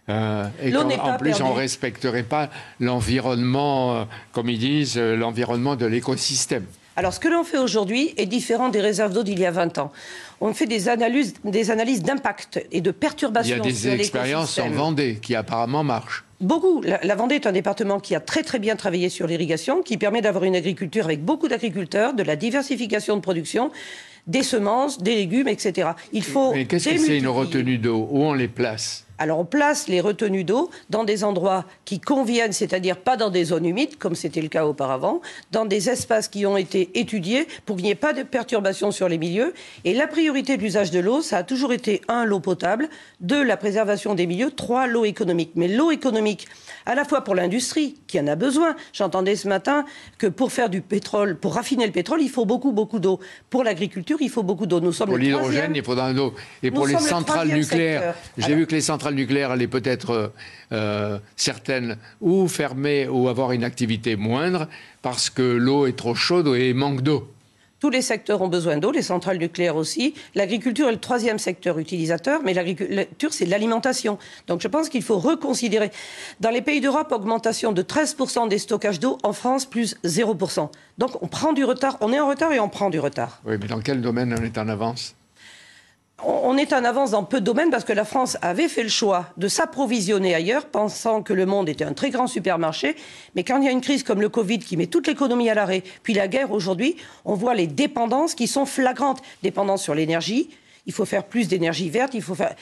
Euh, 0.09 0.47
et 0.63 0.75
en 0.75 1.17
plus, 1.17 1.41
on 1.41 1.49
ne 1.49 1.57
respecterait 1.57 2.23
pas 2.23 2.49
l'environnement, 2.79 3.95
euh, 3.95 4.03
comme 4.33 4.49
ils 4.49 4.59
disent, 4.59 4.97
euh, 4.97 5.15
l'environnement 5.15 5.75
de 5.75 5.85
l'écosystème. 5.85 6.65
Alors, 6.97 7.11
ce 7.11 7.19
que 7.19 7.27
l'on 7.27 7.43
fait 7.43 7.57
aujourd'hui 7.57 8.13
est 8.17 8.25
différent 8.25 8.69
des 8.69 8.79
réserves 8.79 9.13
d'eau 9.13 9.23
d'il 9.23 9.39
y 9.39 9.45
a 9.45 9.51
20 9.51 9.79
ans. 9.79 9.91
On 10.39 10.53
fait 10.53 10.67
des 10.67 10.87
analyses, 10.87 11.33
des 11.43 11.71
analyses 11.71 12.03
d'impact 12.03 12.65
et 12.71 12.81
de 12.81 12.91
perturbations. 12.91 13.55
Il 13.55 13.57
y 13.57 13.61
a 13.61 13.63
des 13.63 14.01
expériences 14.01 14.57
en 14.59 14.69
Vendée 14.69 15.19
qui 15.21 15.35
apparemment 15.35 15.83
marchent. 15.83 16.23
Beaucoup. 16.39 16.81
La, 16.81 17.15
Vendée 17.15 17.35
est 17.35 17.47
un 17.47 17.51
département 17.51 17.99
qui 17.99 18.13
a 18.13 18.19
très 18.19 18.43
très 18.43 18.59
bien 18.59 18.75
travaillé 18.75 19.09
sur 19.09 19.25
l'irrigation, 19.27 19.81
qui 19.81 19.97
permet 19.97 20.21
d'avoir 20.21 20.43
une 20.43 20.55
agriculture 20.55 21.05
avec 21.05 21.23
beaucoup 21.23 21.47
d'agriculteurs, 21.47 22.13
de 22.13 22.23
la 22.23 22.35
diversification 22.35 23.15
de 23.15 23.21
production 23.21 23.71
des 24.27 24.43
semences, 24.43 25.01
des 25.01 25.15
légumes, 25.15 25.47
etc. 25.47 25.89
Il 26.13 26.23
faut. 26.23 26.53
Mais 26.53 26.65
qu'est-ce 26.65 26.89
que 26.89 26.97
c'est 26.97 27.17
une 27.17 27.27
retenue 27.27 27.77
d'eau? 27.77 28.07
Où 28.11 28.23
on 28.23 28.33
les 28.33 28.47
place? 28.47 29.05
Alors 29.17 29.39
on 29.39 29.45
place 29.45 29.87
les 29.87 30.01
retenues 30.01 30.43
d'eau 30.43 30.69
dans 30.89 31.05
des 31.05 31.23
endroits 31.23 31.63
qui 31.85 31.99
conviennent, 32.01 32.51
c'est-à-dire 32.51 32.97
pas 32.97 33.15
dans 33.15 33.29
des 33.29 33.45
zones 33.45 33.65
humides, 33.65 33.97
comme 33.97 34.13
c'était 34.13 34.41
le 34.41 34.49
cas 34.49 34.65
auparavant, 34.65 35.21
dans 35.51 35.65
des 35.65 35.89
espaces 35.89 36.27
qui 36.27 36.45
ont 36.45 36.57
été 36.57 36.89
étudiés 36.95 37.47
pour 37.65 37.77
qu'il 37.77 37.85
n'y 37.85 37.91
ait 37.91 37.95
pas 37.95 38.11
de 38.11 38.23
perturbations 38.23 38.91
sur 38.91 39.07
les 39.07 39.17
milieux. 39.17 39.53
Et 39.85 39.93
la 39.93 40.07
priorité 40.07 40.57
de 40.57 40.61
l'usage 40.61 40.91
de 40.91 40.99
l'eau, 40.99 41.21
ça 41.21 41.37
a 41.37 41.43
toujours 41.43 41.71
été, 41.71 42.01
un, 42.09 42.25
l'eau 42.25 42.41
potable, 42.41 42.89
deux, 43.21 43.41
la 43.41 43.55
préservation 43.55 44.15
des 44.15 44.27
milieux, 44.27 44.51
trois, 44.51 44.85
l'eau 44.85 45.05
économique. 45.05 45.51
Mais 45.55 45.69
l'eau 45.69 45.91
économique, 45.91 46.47
à 46.85 46.95
la 46.95 47.05
fois 47.05 47.23
pour 47.23 47.35
l'industrie, 47.35 47.95
qui 48.07 48.19
en 48.19 48.27
a 48.27 48.35
besoin. 48.35 48.75
J'entendais 48.93 49.35
ce 49.35 49.47
matin 49.47 49.85
que 50.17 50.27
pour 50.27 50.51
faire 50.51 50.69
du 50.69 50.81
pétrole, 50.81 51.37
pour 51.37 51.55
raffiner 51.55 51.85
le 51.85 51.91
pétrole, 51.91 52.21
il 52.21 52.29
faut 52.29 52.45
beaucoup, 52.45 52.71
beaucoup 52.71 52.99
d'eau. 52.99 53.19
Pour 53.49 53.63
l'agriculture, 53.63 54.17
il 54.21 54.29
faut 54.29 54.43
beaucoup 54.43 54.65
d'eau. 54.65 54.79
Nous 54.79 54.93
sommes 54.93 55.09
pour 55.09 55.17
l'hydrogène, 55.17 55.73
il 55.75 55.83
faudra 55.83 56.11
de 56.11 56.17
l'eau. 56.17 56.33
Et 56.63 56.71
pour 56.71 56.87
les 56.87 56.97
centrales 56.97 57.49
nucléaires, 57.49 58.15
j'ai 58.37 58.55
vu 58.55 58.67
que 58.67 58.75
les 58.75 58.81
centrales 58.81 59.15
nucléaires 59.15 59.51
allaient 59.51 59.67
peut-être 59.67 60.09
euh, 60.11 60.27
euh, 60.71 61.19
certaines 61.35 61.97
ou 62.21 62.47
fermer 62.47 63.07
ou 63.07 63.29
avoir 63.29 63.51
une 63.51 63.63
activité 63.63 64.15
moindre 64.15 64.67
parce 65.01 65.29
que 65.29 65.41
l'eau 65.41 65.85
est 65.85 65.97
trop 65.97 66.15
chaude 66.15 66.47
et 66.55 66.73
manque 66.73 67.01
d'eau. 67.01 67.34
Tous 67.79 67.89
les 67.89 68.01
secteurs 68.01 68.41
ont 68.41 68.47
besoin 68.47 68.77
d'eau, 68.77 68.91
les 68.91 69.01
centrales 69.01 69.37
nucléaires 69.37 69.75
aussi. 69.75 70.13
L'agriculture 70.33 70.87
est 70.87 70.93
le 70.93 70.99
troisième 70.99 71.39
secteur 71.39 71.77
utilisateur, 71.77 72.41
mais 72.43 72.53
l'agriculture, 72.53 73.33
c'est 73.33 73.45
l'alimentation. 73.45 74.17
Donc 74.47 74.61
je 74.61 74.67
pense 74.67 74.89
qu'il 74.89 75.03
faut 75.03 75.19
reconsidérer. 75.19 75.91
Dans 76.39 76.51
les 76.51 76.61
pays 76.61 76.79
d'Europe, 76.79 77.11
augmentation 77.11 77.73
de 77.73 77.81
13% 77.81 78.47
des 78.47 78.59
stockages 78.59 78.99
d'eau. 78.99 79.17
En 79.23 79.33
France, 79.33 79.65
plus 79.65 79.97
0%. 80.05 80.69
Donc 80.97 81.21
on 81.21 81.27
prend 81.27 81.53
du 81.53 81.65
retard. 81.65 81.97
On 82.01 82.13
est 82.13 82.19
en 82.19 82.29
retard 82.29 82.53
et 82.53 82.59
on 82.59 82.69
prend 82.69 82.89
du 82.89 82.99
retard. 82.99 83.41
Oui, 83.45 83.55
mais 83.59 83.67
dans 83.67 83.81
quel 83.81 84.01
domaine 84.01 84.33
on 84.39 84.43
est 84.43 84.57
en 84.57 84.69
avance? 84.69 85.15
On 86.23 86.57
est 86.57 86.73
en 86.73 86.83
avance 86.83 87.11
dans 87.11 87.23
peu 87.23 87.39
de 87.39 87.45
domaines 87.45 87.69
parce 87.69 87.83
que 87.83 87.93
la 87.93 88.05
France 88.05 88.37
avait 88.41 88.69
fait 88.69 88.83
le 88.83 88.89
choix 88.89 89.27
de 89.37 89.47
s'approvisionner 89.47 90.33
ailleurs, 90.33 90.65
pensant 90.65 91.21
que 91.21 91.33
le 91.33 91.45
monde 91.45 91.67
était 91.67 91.83
un 91.83 91.93
très 91.93 92.09
grand 92.09 92.27
supermarché. 92.27 92.95
Mais 93.35 93.43
quand 93.43 93.59
il 93.59 93.65
y 93.65 93.67
a 93.67 93.71
une 93.71 93.81
crise 93.81 94.03
comme 94.03 94.21
le 94.21 94.29
Covid 94.29 94.59
qui 94.59 94.77
met 94.77 94.87
toute 94.87 95.07
l'économie 95.07 95.49
à 95.49 95.53
l'arrêt, 95.53 95.83
puis 96.03 96.13
la 96.13 96.27
guerre 96.27 96.51
aujourd'hui, 96.51 96.95
on 97.25 97.33
voit 97.33 97.53
les 97.53 97.67
dépendances 97.67 98.33
qui 98.33 98.47
sont 98.47 98.65
flagrantes. 98.65 99.21
Dépendance 99.43 99.83
sur 99.83 99.93
l'énergie, 99.93 100.49
il 100.85 100.93
faut 100.93 101.05
faire 101.05 101.25
plus 101.25 101.47
d'énergie 101.47 101.89
verte, 101.89 102.13
il 102.13 102.21
faut 102.21 102.35
faire, 102.35 102.55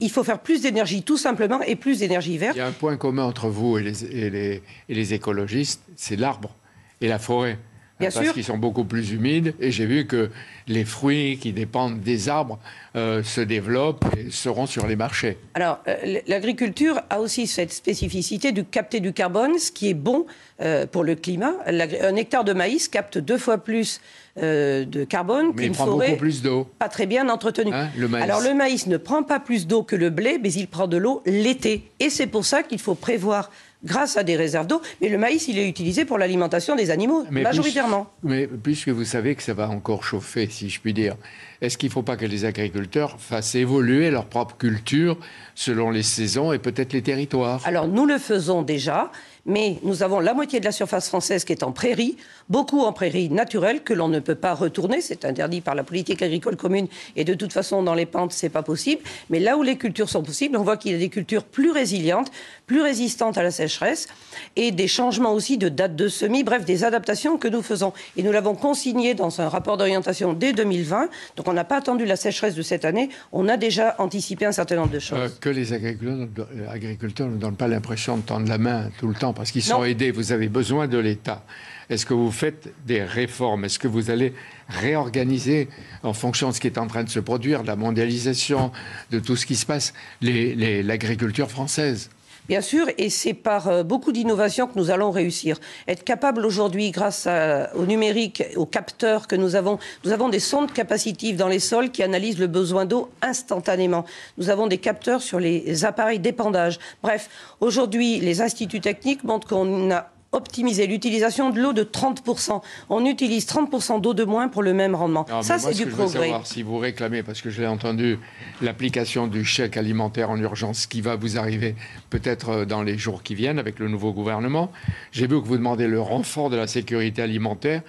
il 0.00 0.10
faut 0.10 0.24
faire 0.24 0.38
plus 0.38 0.62
d'énergie 0.62 1.02
tout 1.02 1.16
simplement 1.16 1.60
et 1.62 1.76
plus 1.76 1.98
d'énergie 1.98 2.38
verte. 2.38 2.56
Il 2.56 2.60
y 2.60 2.62
a 2.62 2.66
un 2.66 2.72
point 2.72 2.96
commun 2.96 3.24
entre 3.24 3.48
vous 3.48 3.76
et 3.78 4.62
les, 4.88 5.14
écologistes, 5.14 5.82
c'est 5.96 6.16
l'arbre 6.16 6.54
et 7.00 7.08
la 7.08 7.18
forêt. 7.18 7.58
Bien 7.98 8.10
parce 8.10 8.32
qu'ils 8.32 8.44
sont 8.44 8.58
beaucoup 8.58 8.84
plus 8.84 9.12
humides. 9.12 9.54
Et 9.58 9.70
j'ai 9.70 9.86
vu 9.86 10.06
que 10.06 10.30
les 10.68 10.84
fruits 10.84 11.38
qui 11.38 11.52
dépendent 11.52 12.00
des 12.00 12.28
arbres 12.28 12.58
euh, 12.94 13.22
se 13.22 13.40
développent 13.40 14.04
et 14.18 14.30
seront 14.30 14.66
sur 14.66 14.86
les 14.86 14.96
marchés. 14.96 15.38
Alors, 15.54 15.78
euh, 15.88 16.20
l'agriculture 16.26 17.00
a 17.08 17.20
aussi 17.20 17.46
cette 17.46 17.72
spécificité 17.72 18.52
de 18.52 18.60
capter 18.60 19.00
du 19.00 19.14
carbone, 19.14 19.58
ce 19.58 19.72
qui 19.72 19.88
est 19.88 19.94
bon 19.94 20.26
euh, 20.60 20.86
pour 20.86 21.04
le 21.04 21.14
climat. 21.14 21.52
Un 21.66 22.16
hectare 22.16 22.44
de 22.44 22.52
maïs 22.52 22.88
capte 22.88 23.16
deux 23.16 23.38
fois 23.38 23.58
plus 23.58 24.00
de 24.36 25.04
carbone 25.04 25.54
qu'une 25.54 25.72
prend 25.72 25.86
forêt 25.86 26.08
beaucoup 26.08 26.20
plus 26.20 26.42
d'eau. 26.42 26.68
pas 26.78 26.90
très 26.90 27.06
bien 27.06 27.30
entretenue. 27.30 27.72
Hein, 27.72 27.88
le 27.96 28.06
maïs. 28.06 28.22
Alors, 28.22 28.42
le 28.42 28.52
maïs 28.52 28.86
ne 28.86 28.98
prend 28.98 29.22
pas 29.22 29.40
plus 29.40 29.66
d'eau 29.66 29.82
que 29.82 29.96
le 29.96 30.10
blé, 30.10 30.38
mais 30.42 30.52
il 30.52 30.68
prend 30.68 30.86
de 30.86 30.98
l'eau 30.98 31.22
l'été. 31.24 31.88
Et 32.00 32.10
c'est 32.10 32.26
pour 32.26 32.44
ça 32.44 32.62
qu'il 32.62 32.78
faut 32.78 32.94
prévoir, 32.94 33.50
grâce 33.86 34.16
à 34.16 34.22
des 34.24 34.36
réserves 34.36 34.66
d'eau, 34.66 34.82
mais 35.00 35.08
le 35.08 35.16
maïs, 35.16 35.48
il 35.48 35.58
est 35.58 35.68
utilisé 35.68 36.04
pour 36.04 36.18
l'alimentation 36.18 36.76
des 36.76 36.90
animaux, 36.90 37.24
Mais 37.30 37.42
majoritairement. 37.42 38.08
plus- 38.20 38.28
mais 38.28 38.46
puisque 38.46 38.88
vous 38.88 39.04
savez 39.04 39.34
que 39.34 39.42
ça 39.42 39.54
va 39.54 39.68
encore 39.70 40.04
chauffer, 40.04 40.48
si 40.50 40.68
je 40.68 40.80
puis 40.80 40.92
dire, 40.92 41.16
est-ce 41.62 41.78
qu'il 41.78 41.88
ne 41.88 41.92
faut 41.92 42.02
pas 42.02 42.16
que 42.16 42.26
les 42.26 42.44
agriculteurs 42.44 43.16
fassent 43.18 43.54
évoluer 43.54 44.10
leur 44.10 44.26
propre 44.26 44.56
culture 44.56 45.16
selon 45.54 45.90
les 45.90 46.02
saisons 46.02 46.52
et 46.52 46.58
peut-être 46.58 46.92
les 46.92 47.00
territoires? 47.02 47.62
Alors 47.64 47.88
nous 47.88 48.04
le 48.04 48.18
faisons 48.18 48.60
déjà, 48.62 49.10
mais 49.46 49.78
nous 49.84 50.02
avons 50.02 50.18
la 50.20 50.34
moitié 50.34 50.58
de 50.60 50.64
la 50.66 50.72
surface 50.72 51.08
française 51.08 51.44
qui 51.44 51.52
est 51.52 51.62
en 51.62 51.72
prairie, 51.72 52.16
beaucoup 52.50 52.80
en 52.80 52.92
prairie 52.92 53.30
naturelle 53.30 53.82
que 53.82 53.94
l'on 53.94 54.08
ne 54.08 54.18
peut 54.18 54.34
pas 54.34 54.52
retourner, 54.54 55.00
c'est 55.00 55.24
interdit 55.24 55.60
par 55.62 55.74
la 55.74 55.84
politique 55.84 56.20
agricole 56.20 56.56
commune 56.56 56.88
et 57.14 57.24
de 57.24 57.32
toute 57.34 57.52
façon 57.52 57.82
dans 57.82 57.94
les 57.94 58.06
pentes 58.06 58.32
c'est 58.32 58.48
pas 58.50 58.62
possible. 58.62 59.00
Mais 59.30 59.38
là 59.40 59.56
où 59.56 59.62
les 59.62 59.76
cultures 59.76 60.10
sont 60.10 60.22
possibles, 60.22 60.56
on 60.58 60.62
voit 60.62 60.76
qu'il 60.76 60.92
y 60.92 60.94
a 60.94 60.98
des 60.98 61.08
cultures 61.08 61.44
plus 61.44 61.70
résilientes, 61.70 62.30
plus 62.66 62.82
résistantes 62.82 63.38
à 63.38 63.42
la 63.42 63.50
sécheresse 63.52 64.08
et 64.56 64.72
des 64.72 64.88
changements 64.88 65.32
aussi 65.32 65.56
de 65.56 65.68
date 65.68 65.94
de 65.94 66.08
semis, 66.08 66.42
bref 66.42 66.64
des 66.64 66.82
adaptations 66.84 67.38
que 67.38 67.46
nous 67.48 67.62
faisons. 67.62 67.92
Et 68.16 68.22
nous 68.22 68.32
l'avons 68.32 68.54
consigné 68.54 69.14
dans 69.14 69.40
un 69.40 69.48
rapport 69.48 69.76
d'orientation 69.76 70.32
dès 70.32 70.52
2020, 70.52 71.08
donc 71.36 71.46
on 71.48 71.52
n'a 71.52 71.64
pas 71.64 71.76
attendu 71.78 72.04
la 72.04 72.16
sécheresse 72.16 72.54
de 72.54 72.62
cette 72.62 72.84
année, 72.84 73.08
on 73.32 73.48
a 73.48 73.56
déjà 73.56 73.94
anticipé 73.98 74.46
un 74.46 74.52
certain 74.52 74.76
nombre 74.76 74.90
de 74.90 74.98
choses. 74.98 75.18
Euh, 75.18 75.28
que 75.40 75.48
les 75.48 75.72
agriculteurs, 75.72 77.28
euh, 77.28 77.30
ne 77.30 77.36
donnent 77.36 77.56
pas 77.56 77.68
l'impression 77.68 78.16
de 78.16 78.22
tendre 78.22 78.48
la 78.48 78.58
main 78.58 78.90
tout 78.98 79.06
le 79.06 79.14
temps 79.14 79.32
parce 79.32 79.52
qu'ils 79.52 79.62
sont 79.62 79.78
Non. 79.78 79.84
aidés. 79.84 80.10
Vous 80.10 80.32
avez 80.32 80.48
besoin 80.48 80.88
de 80.88 80.98
l'État. 80.98 81.44
Est-ce 81.88 82.04
que 82.04 82.14
vous 82.14 82.32
faites 82.32 82.72
des 82.84 83.04
réformes? 83.04 83.64
Est-ce 83.64 83.78
que 83.78 83.86
vous 83.86 84.10
allez 84.10 84.34
réorganiser 84.68 85.68
en 86.02 86.12
fonction 86.12 86.48
de 86.48 86.54
ce 86.54 86.60
qui 86.60 86.66
est 86.66 86.78
en 86.78 86.88
train 86.88 87.04
de 87.04 87.08
se 87.08 87.20
produire, 87.20 87.62
de 87.62 87.68
la 87.68 87.76
mondialisation, 87.76 88.72
de 89.12 89.20
tout 89.20 89.36
ce 89.36 89.46
qui 89.46 89.54
se 89.54 89.66
passe, 89.66 89.94
l'agriculture 90.20 91.48
française? 91.48 92.10
Bien 92.48 92.60
sûr, 92.60 92.86
et 92.96 93.10
c'est 93.10 93.34
par 93.34 93.68
euh, 93.68 93.82
beaucoup 93.82 94.12
d'innovations 94.12 94.66
que 94.66 94.78
nous 94.78 94.90
allons 94.90 95.10
réussir. 95.10 95.58
Être 95.88 96.04
capable 96.04 96.46
aujourd'hui, 96.46 96.90
grâce 96.90 97.28
au 97.74 97.86
numérique, 97.86 98.44
aux 98.56 98.66
capteurs 98.66 99.26
que 99.26 99.36
nous 99.36 99.56
avons, 99.56 99.78
nous 100.04 100.12
avons 100.12 100.28
des 100.28 100.38
sondes 100.38 100.72
capacitives 100.72 101.36
dans 101.36 101.48
les 101.48 101.58
sols 101.58 101.90
qui 101.90 102.02
analysent 102.02 102.38
le 102.38 102.46
besoin 102.46 102.84
d'eau 102.84 103.10
instantanément. 103.22 104.04
Nous 104.38 104.50
avons 104.50 104.66
des 104.66 104.78
capteurs 104.78 105.22
sur 105.22 105.40
les 105.40 105.84
appareils 105.84 106.20
d'épandage. 106.20 106.78
Bref, 107.02 107.28
aujourd'hui, 107.60 108.20
les 108.20 108.42
instituts 108.42 108.80
techniques 108.80 109.24
montrent 109.24 109.48
qu'on 109.48 109.90
a 109.90 110.10
optimisé 110.32 110.86
l'utilisation 110.86 111.50
de 111.50 111.60
l'eau 111.60 111.72
de 111.72 111.82
30%. 111.82 112.60
On 112.90 113.04
utilise 113.06 113.46
30% 113.46 114.00
d'eau 114.00 114.12
de 114.14 114.24
moins 114.24 114.48
pour 114.48 114.62
le 114.62 114.74
même 114.74 114.94
rendement. 114.94 115.24
Non, 115.30 115.42
Ça, 115.42 115.58
c'est 115.58 115.72
ce 115.72 115.76
du 115.78 115.84
que 115.84 115.90
je 115.90 115.94
veux 115.96 116.02
progrès. 116.04 116.20
savoir, 116.24 116.46
si 116.46 116.62
vous 116.62 116.78
réclamez, 116.78 117.22
parce 117.22 117.40
que 117.40 117.50
je 117.50 117.60
l'ai 117.60 117.66
entendu, 117.66 118.18
l'application 118.60 119.26
du 119.26 119.44
chèque 119.44 119.76
alimentaire 119.76 120.30
en 120.30 120.38
urgence 120.38 120.86
qui 120.86 121.00
va 121.00 121.16
vous 121.16 121.38
arriver 121.38 121.74
peut-être 122.10 122.48
euh, 122.50 122.64
dans 122.64 122.82
les 122.82 122.98
jours 122.98 123.22
qui 123.22 123.34
viennent 123.34 123.58
avec 123.58 123.78
le 123.78 123.88
nouveau 123.88 124.12
gouvernement. 124.12 124.70
J'ai 125.12 125.26
vu 125.26 125.40
que 125.40 125.46
vous 125.46 125.56
demandez 125.56 125.86
le 125.86 126.00
renfort 126.00 126.50
de 126.50 126.56
la 126.56 126.66
sécurité 126.66 127.22
alimentaire. 127.22 127.82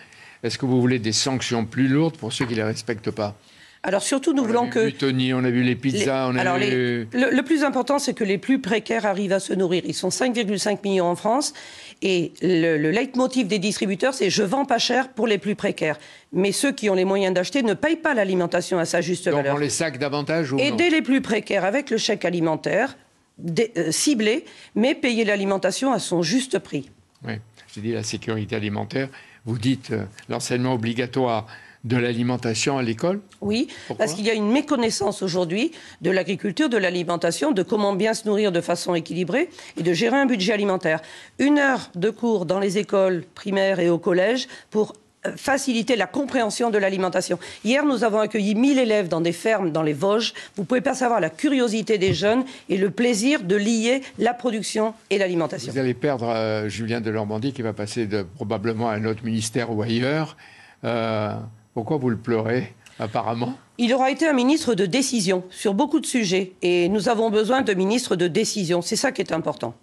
Est-ce 0.43 0.57
que 0.57 0.65
vous 0.65 0.79
voulez 0.79 0.99
des 0.99 1.11
sanctions 1.13 1.65
plus 1.65 1.87
lourdes 1.87 2.15
pour 2.17 2.31
ceux 2.31 2.45
qui 2.45 2.51
ne 2.51 2.57
les 2.57 2.63
respectent 2.63 3.11
pas? 3.11 3.35
Alors 3.83 4.01
surtout, 4.01 4.33
nous 4.33 4.41
On 4.41 4.45
a 4.45 4.47
voulons 4.47 4.63
vu 4.65 4.69
que... 4.93 5.33
On 5.33 5.43
a 5.43 5.49
vu 5.49 5.63
les 5.63 5.75
pizzas, 5.75 6.25
Les- 6.31 6.33
on 6.33 6.37
a 6.37 6.41
alors, 6.41 6.55
vu... 6.57 6.61
les- 6.61 6.97
le, 7.13 7.29
le 7.31 7.43
plus 7.43 7.63
important, 7.63 7.99
c'est 7.99 8.13
que 8.13 8.23
les 8.23 8.37
plus 8.37 8.59
précaires 8.59 9.05
arrivent 9.05 9.33
à 9.33 9.39
se 9.39 9.53
nourrir. 9.53 9.83
Ils 9.85 9.93
sont 9.93 10.09
5,5 10.09 10.79
millions 10.83 11.05
en 11.05 11.15
France. 11.15 11.53
Et 12.01 12.33
le, 12.41 12.77
le 12.77 12.91
leitmotiv 12.91 13.47
des 13.47 13.59
distributeurs, 13.59 14.13
c'est 14.13 14.29
je 14.29 14.43
vends 14.43 14.65
pas 14.65 14.77
cher 14.79 15.09
pour 15.09 15.27
les 15.27 15.37
plus 15.37 15.55
précaires. 15.55 15.97
Mais 16.33 16.51
ceux 16.51 16.71
qui 16.71 16.89
ont 16.89 16.95
les 16.95 17.05
moyens 17.05 17.33
d'acheter 17.33 17.63
ne 17.63 17.73
payent 17.73 17.95
pas 17.95 18.13
l'alimentation 18.13 18.77
à 18.79 18.85
sa 18.85 19.01
juste 19.01 19.25
Donc 19.29 19.35
valeur. 19.35 19.55
on 19.55 19.57
les 19.59 19.69
sacs 19.69 19.97
davantage 19.97 20.51
ou 20.51 20.59
Aider 20.59 20.89
les 20.89 21.01
plus 21.01 21.21
précaires 21.21 21.63
avec 21.65 21.89
le 21.89 21.97
chèque 21.97 22.25
alimentaire, 22.25 22.97
dé- 23.37 23.71
euh, 23.77 23.91
ciblé, 23.91 24.45
mais 24.75 24.95
payer 24.95 25.23
l'alimentation 25.25 25.91
à 25.93 25.99
son 25.99 26.21
juste 26.21 26.59
prix. 26.59 26.89
Oui, 27.25 27.33
j'ai 27.73 27.81
dit 27.81 27.93
la 27.93 28.03
sécurité 28.03 28.55
alimentaire. 28.55 29.09
Vous 29.45 29.57
dites 29.57 29.91
euh, 29.91 30.03
l'enseignement 30.29 30.73
obligatoire 30.73 31.47
de 31.83 31.97
l'alimentation 31.97 32.77
à 32.77 32.83
l'école 32.83 33.21
Oui, 33.41 33.67
Pourquoi 33.87 34.05
parce 34.05 34.15
qu'il 34.15 34.25
y 34.25 34.29
a 34.29 34.33
une 34.33 34.51
méconnaissance 34.51 35.21
aujourd'hui 35.21 35.71
de 36.01 36.11
l'agriculture, 36.11 36.69
de 36.69 36.77
l'alimentation, 36.77 37.51
de 37.51 37.63
comment 37.63 37.93
bien 37.93 38.13
se 38.13 38.27
nourrir 38.27 38.51
de 38.51 38.61
façon 38.61 38.95
équilibrée 38.95 39.49
et 39.77 39.83
de 39.83 39.93
gérer 39.93 40.17
un 40.17 40.25
budget 40.25 40.53
alimentaire. 40.53 41.01
Une 41.39 41.59
heure 41.59 41.89
de 41.95 42.09
cours 42.09 42.45
dans 42.45 42.59
les 42.59 42.77
écoles 42.77 43.23
primaires 43.35 43.79
et 43.79 43.89
au 43.89 43.97
collège 43.97 44.47
pour 44.69 44.93
euh, 45.25 45.31
faciliter 45.35 45.95
la 45.95 46.05
compréhension 46.05 46.69
de 46.69 46.77
l'alimentation. 46.77 47.39
Hier, 47.63 47.83
nous 47.85 48.03
avons 48.03 48.19
accueilli 48.19 48.55
1000 48.55 48.77
élèves 48.77 49.07
dans 49.07 49.21
des 49.21 49.31
fermes 49.31 49.71
dans 49.71 49.81
les 49.81 49.93
Vosges. 49.93 50.33
Vous 50.55 50.63
pouvez 50.63 50.81
pas 50.81 50.93
savoir 50.93 51.19
la 51.19 51.29
curiosité 51.29 51.97
des 51.97 52.13
jeunes 52.13 52.43
et 52.69 52.77
le 52.77 52.91
plaisir 52.91 53.43
de 53.43 53.55
lier 53.55 54.01
la 54.19 54.33
production 54.33 54.93
et 55.09 55.17
l'alimentation. 55.17 55.71
Vous 55.71 55.79
allez 55.79 55.93
perdre 55.93 56.29
euh, 56.29 56.69
Julien 56.69 57.01
de 57.01 57.11
Normandie 57.11 57.53
qui 57.53 57.61
va 57.61 57.73
passer 57.73 58.05
de, 58.05 58.21
probablement 58.21 58.89
à 58.89 58.93
un 58.93 59.05
autre 59.05 59.23
ministère 59.23 59.71
ou 59.71 59.81
ailleurs. 59.81 60.37
Euh, 60.83 61.33
pourquoi 61.77 61.97
vous 61.97 62.09
le 62.09 62.17
pleurez, 62.17 62.73
apparemment? 62.97 63.55
Il 63.77 63.93
aura 63.93 64.09
été 64.09 64.27
un 64.27 64.33
ministre 64.33 64.73
de 64.73 64.87
décision 64.87 65.43
sur 65.51 65.75
beaucoup 65.75 65.99
de 65.99 66.07
sujets 66.07 66.53
et 66.63 66.89
nous 66.89 67.07
avons 67.07 67.29
besoin 67.29 67.61
de 67.61 67.71
ministres 67.75 68.15
de 68.15 68.27
décision. 68.27 68.81
C'est 68.81 68.95
ça 68.95 69.11
qui 69.11 69.21
est 69.21 69.31
important. 69.31 69.75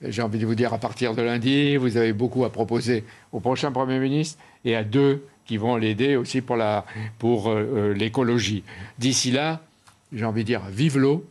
J'ai 0.00 0.22
envie 0.22 0.38
de 0.38 0.46
vous 0.46 0.54
dire, 0.54 0.72
à 0.72 0.78
partir 0.78 1.16
de 1.16 1.22
lundi, 1.22 1.76
vous 1.76 1.96
avez 1.96 2.12
beaucoup 2.12 2.44
à 2.44 2.50
proposer 2.52 3.02
au 3.32 3.40
prochain 3.40 3.72
Premier 3.72 3.98
ministre 3.98 4.38
et 4.64 4.76
à 4.76 4.84
deux 4.84 5.24
qui 5.44 5.56
vont 5.56 5.74
l'aider 5.74 6.14
aussi 6.14 6.42
pour 6.42 6.54
la- 6.54 6.84
pour, 7.18 7.48
euh, 7.50 7.54
euh, 7.56 7.92
l'écologie. 7.92 8.62
D'ici 9.00 9.32
là, 9.32 9.62
j'ai 10.12 10.24
envie 10.24 10.42
de 10.42 10.46
dire, 10.46 10.62
vive 10.70 10.96
l'eau 10.96 11.24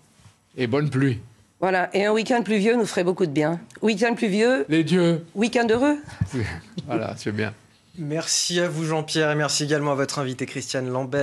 et 0.57 0.67
bonne 0.67 0.89
pluie. 0.89 1.19
Voilà, 1.61 1.89
et 1.95 2.03
un 2.05 2.11
week-end 2.11 2.41
pluvieux 2.43 2.75
nous 2.75 2.85
ferait 2.85 3.05
beaucoup 3.05 3.25
de 3.25 3.31
bien. 3.31 3.61
Week-end 3.81 4.13
pluvieux, 4.13 4.65
Les 4.67 4.83
dieux 4.83 5.23
week-end 5.35 5.67
heureux. 5.69 5.95
Voilà, 6.85 7.13
c'est 7.15 7.31
bien. 7.31 7.53
Merci 7.97 8.59
à 8.61 8.69
vous 8.69 8.85
Jean-Pierre 8.85 9.31
et 9.31 9.35
merci 9.35 9.65
également 9.65 9.91
à 9.91 9.95
votre 9.95 10.19
invité 10.19 10.45
Christiane 10.45 10.89
Lambert. 10.89 11.19